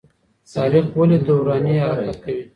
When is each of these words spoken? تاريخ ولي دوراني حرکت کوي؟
تاريخ 0.53 0.85
ولي 0.99 1.17
دوراني 1.27 1.73
حرکت 1.87 2.15
کوي؟ 2.23 2.41